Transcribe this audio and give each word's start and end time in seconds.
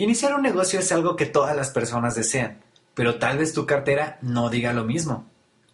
Iniciar 0.00 0.32
un 0.34 0.42
negocio 0.42 0.78
es 0.78 0.92
algo 0.92 1.16
que 1.16 1.26
todas 1.26 1.56
las 1.56 1.70
personas 1.70 2.14
desean, 2.14 2.62
pero 2.94 3.18
tal 3.18 3.36
vez 3.36 3.52
tu 3.52 3.66
cartera 3.66 4.16
no 4.22 4.48
diga 4.48 4.72
lo 4.72 4.84
mismo. 4.84 5.26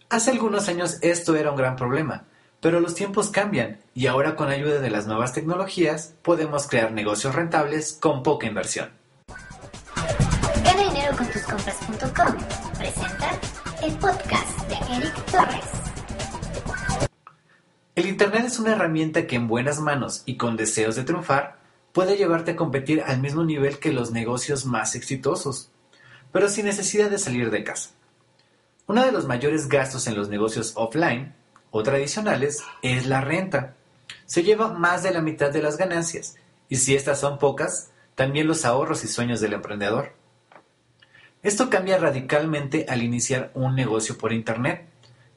Hace 0.08 0.30
algunos 0.30 0.66
años 0.68 0.96
esto 1.02 1.36
era 1.36 1.50
un 1.50 1.58
gran 1.58 1.76
problema, 1.76 2.24
pero 2.58 2.80
los 2.80 2.94
tiempos 2.94 3.28
cambian 3.28 3.80
y 3.92 4.06
ahora 4.06 4.34
con 4.34 4.48
ayuda 4.48 4.80
de 4.80 4.88
las 4.88 5.06
nuevas 5.06 5.34
tecnologías 5.34 6.14
podemos 6.22 6.66
crear 6.66 6.92
negocios 6.92 7.34
rentables 7.34 7.98
con 8.00 8.22
poca 8.22 8.46
inversión. 8.46 8.88
Gana 10.64 10.84
dinero 10.84 11.14
con 11.18 11.26
tus 11.26 11.42
compras.com. 11.42 12.34
Presenta 12.78 13.30
el 13.82 13.92
podcast 13.98 14.68
de 14.70 14.96
Eric 14.96 15.14
Torres. 15.30 15.66
El 17.94 18.06
Internet 18.06 18.44
es 18.46 18.58
una 18.58 18.72
herramienta 18.72 19.26
que 19.26 19.36
en 19.36 19.48
buenas 19.48 19.80
manos 19.80 20.22
y 20.24 20.38
con 20.38 20.56
deseos 20.56 20.96
de 20.96 21.04
triunfar 21.04 21.63
puede 21.94 22.16
llevarte 22.16 22.50
a 22.50 22.56
competir 22.56 23.02
al 23.02 23.20
mismo 23.20 23.44
nivel 23.44 23.78
que 23.78 23.92
los 23.92 24.10
negocios 24.10 24.66
más 24.66 24.96
exitosos, 24.96 25.70
pero 26.32 26.48
sin 26.48 26.66
necesidad 26.66 27.08
de 27.08 27.18
salir 27.18 27.52
de 27.52 27.62
casa. 27.62 27.90
Uno 28.88 29.06
de 29.06 29.12
los 29.12 29.26
mayores 29.26 29.68
gastos 29.68 30.08
en 30.08 30.16
los 30.16 30.28
negocios 30.28 30.72
offline 30.74 31.34
o 31.70 31.84
tradicionales 31.84 32.64
es 32.82 33.06
la 33.06 33.20
renta. 33.20 33.76
Se 34.26 34.42
lleva 34.42 34.72
más 34.72 35.04
de 35.04 35.12
la 35.12 35.22
mitad 35.22 35.52
de 35.52 35.62
las 35.62 35.76
ganancias, 35.76 36.34
y 36.68 36.76
si 36.76 36.96
estas 36.96 37.20
son 37.20 37.38
pocas, 37.38 37.92
también 38.16 38.48
los 38.48 38.64
ahorros 38.64 39.04
y 39.04 39.08
sueños 39.08 39.40
del 39.40 39.52
emprendedor. 39.52 40.14
Esto 41.44 41.70
cambia 41.70 41.96
radicalmente 41.96 42.86
al 42.88 43.04
iniciar 43.04 43.52
un 43.54 43.76
negocio 43.76 44.18
por 44.18 44.32
Internet, 44.32 44.84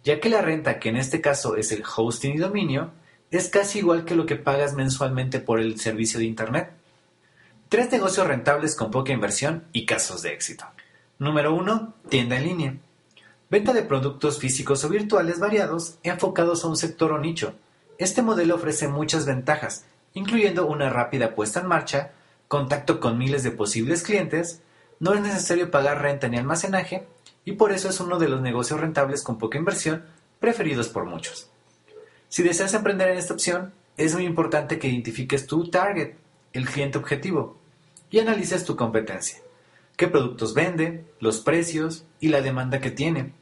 ya 0.04 0.20
que 0.20 0.30
la 0.30 0.42
renta, 0.42 0.80
que 0.80 0.90
en 0.90 0.98
este 0.98 1.22
caso 1.22 1.56
es 1.56 1.72
el 1.72 1.84
hosting 1.86 2.34
y 2.34 2.38
dominio, 2.38 2.94
es 3.32 3.50
casi 3.50 3.80
igual 3.80 4.06
que 4.06 4.16
lo 4.16 4.26
que 4.26 4.36
pagas 4.36 4.74
mensualmente 4.74 5.40
por 5.40 5.60
el 5.60 5.80
servicio 5.80 6.20
de 6.20 6.26
Internet. 6.26 6.72
Tres 7.70 7.92
negocios 7.92 8.26
rentables 8.26 8.76
con 8.76 8.92
poca 8.92 9.12
inversión 9.12 9.66
y 9.74 9.86
casos 9.86 10.22
de 10.22 10.34
éxito. 10.34 10.66
Número 11.20 11.54
1. 11.54 11.94
Tienda 12.10 12.38
en 12.38 12.44
línea. 12.44 12.78
Venta 13.50 13.74
de 13.74 13.82
productos 13.82 14.40
físicos 14.40 14.84
o 14.84 14.90
virtuales 14.90 15.40
variados 15.40 15.96
enfocados 16.04 16.64
a 16.64 16.68
un 16.68 16.78
sector 16.78 17.12
o 17.12 17.20
nicho. 17.20 17.56
Este 17.98 18.22
modelo 18.22 18.56
ofrece 18.56 18.88
muchas 18.88 19.26
ventajas, 19.26 19.86
incluyendo 20.14 20.68
una 20.68 20.90
rápida 20.90 21.36
puesta 21.36 21.60
en 21.60 21.68
marcha, 21.68 22.12
contacto 22.48 23.00
con 23.00 23.18
miles 23.18 23.44
de 23.44 23.52
posibles 23.52 24.04
clientes, 24.04 24.62
no 25.00 25.14
es 25.14 25.22
necesario 25.22 25.70
pagar 25.70 26.02
renta 26.02 26.28
ni 26.28 26.38
almacenaje, 26.38 27.08
y 27.44 27.54
por 27.54 27.72
eso 27.72 27.90
es 27.90 28.00
uno 28.00 28.20
de 28.20 28.30
los 28.30 28.42
negocios 28.42 28.80
rentables 28.80 29.24
con 29.24 29.38
poca 29.38 29.58
inversión 29.58 30.06
preferidos 30.40 30.90
por 30.90 31.06
muchos. 31.06 31.50
Si 32.30 32.44
deseas 32.44 32.74
emprender 32.74 33.10
en 33.10 33.18
esta 33.18 33.34
opción, 33.34 33.74
es 33.96 34.14
muy 34.14 34.26
importante 34.26 34.80
que 34.80 34.88
identifiques 34.88 35.48
tu 35.48 35.70
target, 35.70 36.16
el 36.54 36.68
cliente 36.68 36.98
objetivo, 36.98 37.58
y 38.10 38.20
analices 38.20 38.64
tu 38.64 38.76
competencia. 38.76 39.40
¿Qué 39.96 40.08
productos 40.08 40.54
vende, 40.54 41.06
los 41.20 41.40
precios 41.40 42.06
y 42.20 42.30
la 42.30 42.42
demanda 42.42 42.80
que 42.80 42.92
tiene? 42.92 43.34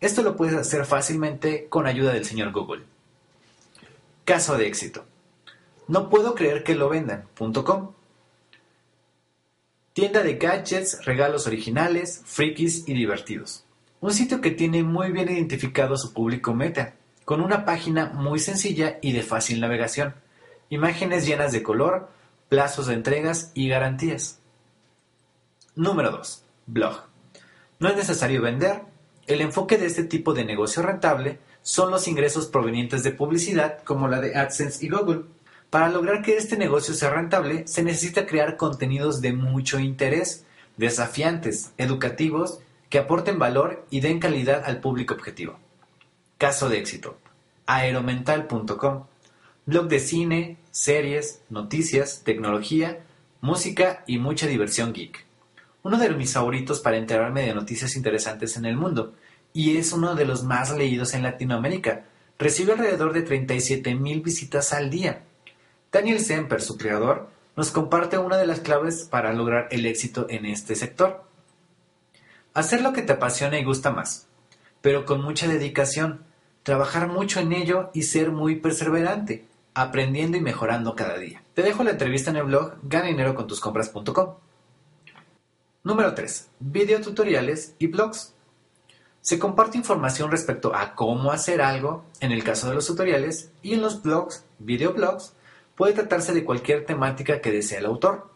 Esto 0.00 0.22
lo 0.22 0.36
puedes 0.36 0.54
hacer 0.54 0.84
fácilmente 0.84 1.66
con 1.68 1.86
ayuda 1.86 2.12
del 2.12 2.24
señor 2.24 2.52
Google. 2.52 2.82
Caso 4.24 4.56
de 4.56 4.66
éxito. 4.66 5.04
No 5.88 6.10
puedo 6.10 6.34
creer 6.34 6.64
que 6.64 6.74
lo 6.74 6.88
vendan.com. 6.88 7.92
Tienda 9.92 10.22
de 10.22 10.34
gadgets, 10.36 11.04
regalos 11.04 11.46
originales, 11.46 12.22
frikis 12.24 12.88
y 12.88 12.94
divertidos. 12.94 13.64
Un 14.00 14.12
sitio 14.12 14.40
que 14.40 14.50
tiene 14.50 14.82
muy 14.82 15.12
bien 15.12 15.30
identificado 15.30 15.96
su 15.96 16.12
público 16.12 16.54
meta, 16.54 16.94
con 17.24 17.40
una 17.40 17.64
página 17.64 18.06
muy 18.06 18.38
sencilla 18.38 18.98
y 19.00 19.12
de 19.12 19.22
fácil 19.22 19.60
navegación, 19.60 20.14
imágenes 20.70 21.26
llenas 21.26 21.52
de 21.52 21.62
color, 21.62 22.08
plazos 22.48 22.86
de 22.86 22.94
entregas 22.94 23.52
y 23.54 23.68
garantías. 23.68 24.40
Número 25.74 26.10
2. 26.10 26.44
Blog. 26.66 27.02
No 27.78 27.88
es 27.88 27.96
necesario 27.96 28.42
vender. 28.42 28.82
El 29.26 29.40
enfoque 29.40 29.78
de 29.78 29.86
este 29.86 30.04
tipo 30.04 30.34
de 30.34 30.44
negocio 30.44 30.82
rentable 30.82 31.38
son 31.62 31.90
los 31.90 32.08
ingresos 32.08 32.46
provenientes 32.46 33.02
de 33.02 33.12
publicidad 33.12 33.82
como 33.84 34.08
la 34.08 34.20
de 34.20 34.36
AdSense 34.36 34.84
y 34.84 34.90
Google. 34.90 35.22
Para 35.70 35.88
lograr 35.88 36.22
que 36.22 36.36
este 36.36 36.58
negocio 36.58 36.92
sea 36.92 37.10
rentable, 37.10 37.66
se 37.66 37.82
necesita 37.82 38.26
crear 38.26 38.56
contenidos 38.56 39.20
de 39.22 39.32
mucho 39.32 39.78
interés, 39.78 40.44
desafiantes, 40.76 41.72
educativos, 41.78 42.60
que 42.90 42.98
aporten 42.98 43.38
valor 43.38 43.86
y 43.88 44.00
den 44.00 44.18
calidad 44.18 44.64
al 44.66 44.80
público 44.80 45.14
objetivo. 45.14 45.58
Caso 46.42 46.68
de 46.68 46.78
éxito. 46.78 47.20
Aeromental.com. 47.66 49.04
Blog 49.64 49.86
de 49.86 50.00
cine, 50.00 50.56
series, 50.72 51.40
noticias, 51.50 52.22
tecnología, 52.24 53.04
música 53.40 54.02
y 54.08 54.18
mucha 54.18 54.48
diversión 54.48 54.92
geek. 54.92 55.24
Uno 55.84 55.98
de 55.98 56.10
mis 56.10 56.32
favoritos 56.32 56.80
para 56.80 56.96
enterarme 56.96 57.42
de 57.42 57.54
noticias 57.54 57.94
interesantes 57.94 58.56
en 58.56 58.64
el 58.64 58.76
mundo, 58.76 59.14
y 59.52 59.76
es 59.76 59.92
uno 59.92 60.16
de 60.16 60.24
los 60.24 60.42
más 60.42 60.76
leídos 60.76 61.14
en 61.14 61.22
Latinoamérica. 61.22 62.06
Recibe 62.40 62.72
alrededor 62.72 63.12
de 63.12 63.22
37 63.22 63.94
mil 63.94 64.20
visitas 64.20 64.72
al 64.72 64.90
día. 64.90 65.22
Daniel 65.92 66.18
Semper, 66.18 66.60
su 66.60 66.76
creador, 66.76 67.30
nos 67.54 67.70
comparte 67.70 68.18
una 68.18 68.36
de 68.36 68.48
las 68.48 68.58
claves 68.58 69.04
para 69.08 69.32
lograr 69.32 69.68
el 69.70 69.86
éxito 69.86 70.26
en 70.28 70.46
este 70.46 70.74
sector. 70.74 71.22
Hacer 72.52 72.80
lo 72.80 72.92
que 72.92 73.02
te 73.02 73.12
apasiona 73.12 73.60
y 73.60 73.64
gusta 73.64 73.92
más, 73.92 74.26
pero 74.80 75.04
con 75.04 75.22
mucha 75.22 75.46
dedicación, 75.46 76.31
trabajar 76.62 77.08
mucho 77.08 77.40
en 77.40 77.52
ello 77.52 77.90
y 77.92 78.02
ser 78.02 78.30
muy 78.30 78.56
perseverante, 78.56 79.46
aprendiendo 79.74 80.36
y 80.36 80.40
mejorando 80.40 80.94
cada 80.94 81.18
día. 81.18 81.42
Te 81.54 81.62
dejo 81.62 81.84
la 81.84 81.92
entrevista 81.92 82.30
en 82.30 82.36
el 82.36 82.44
blog 82.44 82.74
ganadinerocontuscompras.com. 82.82 84.34
Número 85.84 86.14
3. 86.14 86.48
Videotutoriales 86.60 87.74
y 87.78 87.88
blogs. 87.88 88.34
Se 89.20 89.38
comparte 89.38 89.78
información 89.78 90.30
respecto 90.30 90.74
a 90.74 90.94
cómo 90.94 91.32
hacer 91.32 91.62
algo 91.62 92.04
en 92.20 92.32
el 92.32 92.44
caso 92.44 92.68
de 92.68 92.74
los 92.74 92.86
tutoriales 92.86 93.50
y 93.62 93.74
en 93.74 93.82
los 93.82 94.02
blogs, 94.02 94.44
videoblogs, 94.58 95.34
puede 95.76 95.92
tratarse 95.94 96.32
de 96.32 96.44
cualquier 96.44 96.86
temática 96.86 97.40
que 97.40 97.52
desee 97.52 97.78
el 97.78 97.86
autor. 97.86 98.30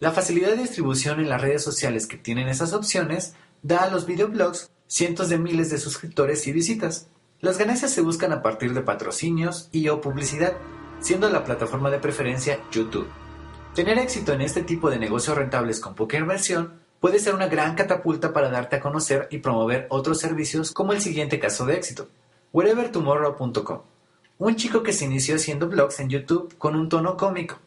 La 0.00 0.10
facilidad 0.10 0.50
de 0.50 0.56
distribución 0.56 1.20
en 1.20 1.28
las 1.28 1.40
redes 1.40 1.62
sociales 1.62 2.06
que 2.06 2.16
tienen 2.16 2.48
esas 2.48 2.72
opciones 2.72 3.34
da 3.62 3.84
a 3.84 3.90
los 3.90 4.06
videoblogs 4.06 4.70
cientos 4.88 5.28
de 5.28 5.38
miles 5.38 5.70
de 5.70 5.78
suscriptores 5.78 6.46
y 6.46 6.52
visitas. 6.52 7.08
Las 7.42 7.58
ganancias 7.58 7.90
se 7.90 8.00
buscan 8.02 8.32
a 8.32 8.40
partir 8.40 8.72
de 8.72 8.82
patrocinios 8.82 9.68
y 9.72 9.88
o 9.88 10.00
publicidad, 10.00 10.52
siendo 11.00 11.28
la 11.28 11.42
plataforma 11.42 11.90
de 11.90 11.98
preferencia 11.98 12.60
YouTube. 12.70 13.08
Tener 13.74 13.98
éxito 13.98 14.32
en 14.32 14.42
este 14.42 14.62
tipo 14.62 14.88
de 14.88 15.00
negocios 15.00 15.36
rentables 15.36 15.80
con 15.80 15.96
poca 15.96 16.16
inversión 16.16 16.74
puede 17.00 17.18
ser 17.18 17.34
una 17.34 17.48
gran 17.48 17.74
catapulta 17.74 18.32
para 18.32 18.48
darte 18.48 18.76
a 18.76 18.80
conocer 18.80 19.26
y 19.32 19.38
promover 19.38 19.88
otros 19.90 20.20
servicios 20.20 20.70
como 20.70 20.92
el 20.92 21.00
siguiente 21.00 21.40
caso 21.40 21.66
de 21.66 21.74
éxito, 21.74 22.06
wherevertomorrow.com. 22.52 23.80
Un 24.38 24.54
chico 24.54 24.84
que 24.84 24.92
se 24.92 25.06
inició 25.06 25.34
haciendo 25.34 25.66
blogs 25.66 25.98
en 25.98 26.10
YouTube 26.10 26.56
con 26.58 26.76
un 26.76 26.88
tono 26.88 27.16
cómico. 27.16 27.58